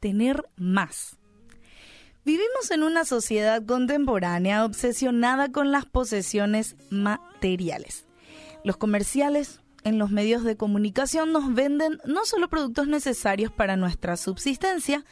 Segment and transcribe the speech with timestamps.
[0.00, 1.18] Tener más.
[2.24, 8.06] Vivimos en una sociedad contemporánea obsesionada con las posesiones materiales.
[8.64, 14.16] Los comerciales en los medios de comunicación nos venden no solo productos necesarios para nuestra
[14.16, 15.04] subsistencia,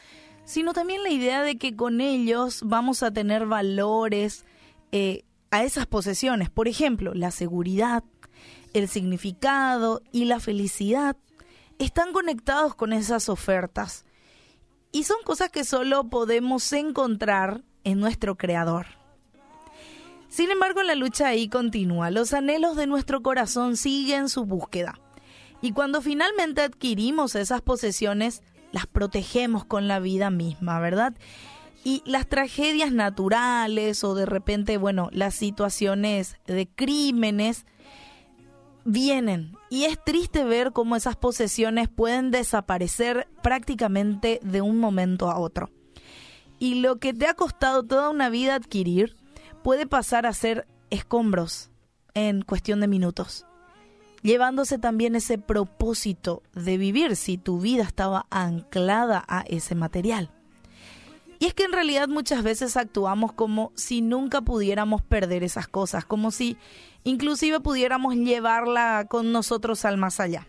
[0.43, 4.45] sino también la idea de que con ellos vamos a tener valores
[4.91, 6.49] eh, a esas posesiones.
[6.49, 8.03] Por ejemplo, la seguridad,
[8.73, 11.17] el significado y la felicidad
[11.79, 14.05] están conectados con esas ofertas.
[14.91, 18.87] Y son cosas que solo podemos encontrar en nuestro Creador.
[20.29, 22.11] Sin embargo, la lucha ahí continúa.
[22.11, 24.99] Los anhelos de nuestro corazón siguen su búsqueda.
[25.61, 31.13] Y cuando finalmente adquirimos esas posesiones, las protegemos con la vida misma, ¿verdad?
[31.85, 37.65] Y las tragedias naturales o de repente, bueno, las situaciones de crímenes
[38.85, 39.57] vienen.
[39.69, 45.69] Y es triste ver cómo esas posesiones pueden desaparecer prácticamente de un momento a otro.
[46.59, 49.17] Y lo que te ha costado toda una vida adquirir,
[49.63, 51.71] puede pasar a ser escombros
[52.13, 53.45] en cuestión de minutos,
[54.21, 60.34] llevándose también ese propósito de vivir si tu vida estaba anclada a ese material.
[61.45, 66.03] Y es que en realidad muchas veces actuamos como si nunca pudiéramos perder esas cosas,
[66.03, 66.57] como si
[67.03, 70.47] inclusive pudiéramos llevarla con nosotros al más allá.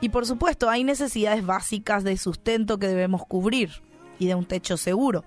[0.00, 3.80] Y por supuesto, hay necesidades básicas de sustento que debemos cubrir
[4.18, 5.24] y de un techo seguro.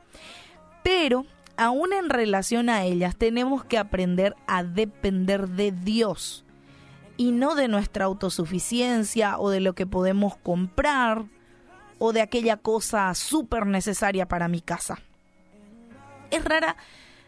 [0.84, 6.44] Pero aún en relación a ellas, tenemos que aprender a depender de Dios
[7.16, 11.28] y no de nuestra autosuficiencia o de lo que podemos comprar
[11.98, 15.00] o de aquella cosa súper necesaria para mi casa.
[16.32, 16.78] Es rara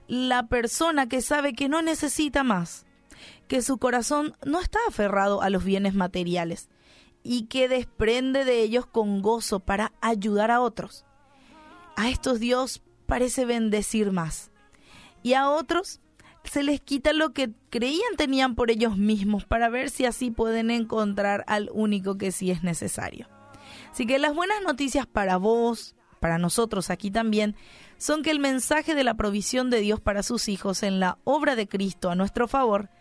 [0.07, 2.85] la persona que sabe que no necesita más,
[3.47, 6.69] que su corazón no está aferrado a los bienes materiales
[7.23, 11.05] y que desprende de ellos con gozo para ayudar a otros.
[11.95, 14.51] A estos Dios parece bendecir más.
[15.23, 15.99] Y a otros
[16.43, 20.71] se les quita lo que creían tenían por ellos mismos para ver si así pueden
[20.71, 23.27] encontrar al único que sí es necesario.
[23.97, 27.55] Así que las buenas noticias para vos, para nosotros aquí también,
[27.97, 31.55] son que el mensaje de la provisión de Dios para sus hijos en la obra
[31.55, 32.91] de Cristo a nuestro favor,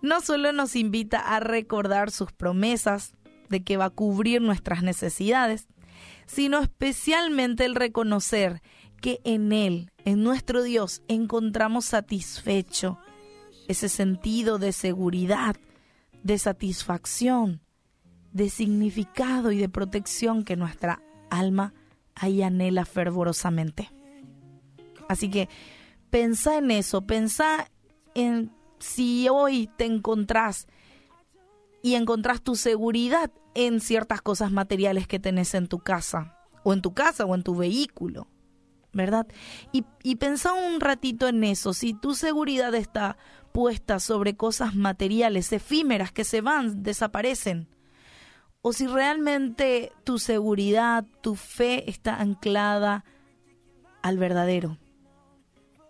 [0.00, 3.12] no solo nos invita a recordar sus promesas
[3.50, 5.68] de que va a cubrir nuestras necesidades,
[6.24, 8.62] sino especialmente el reconocer
[9.02, 12.98] que en Él, en nuestro Dios, encontramos satisfecho
[13.68, 15.56] ese sentido de seguridad,
[16.22, 17.60] de satisfacción,
[18.32, 21.74] de significado y de protección que nuestra alma
[22.14, 23.90] ahí anhela fervorosamente.
[25.08, 25.48] Así que
[26.10, 27.70] pensá en eso, pensá
[28.14, 30.66] en si hoy te encontrás
[31.82, 36.82] y encontrás tu seguridad en ciertas cosas materiales que tenés en tu casa, o en
[36.82, 38.28] tu casa o en tu vehículo,
[38.92, 39.26] ¿verdad?
[39.72, 43.16] Y, y pensá un ratito en eso, si tu seguridad está
[43.52, 47.68] puesta sobre cosas materiales, efímeras, que se van, desaparecen,
[48.62, 53.04] o si realmente tu seguridad, tu fe está anclada
[54.02, 54.78] al verdadero,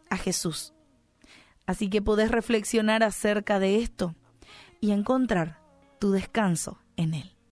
[0.09, 0.73] a Jesús.
[1.67, 4.15] Así que podés reflexionar acerca de esto
[4.81, 5.61] y encontrar
[5.99, 7.40] tu descanso en Él.